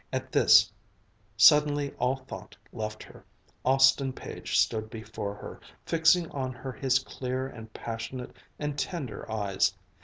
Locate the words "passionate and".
7.71-8.79